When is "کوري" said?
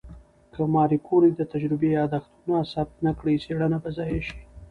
1.07-1.29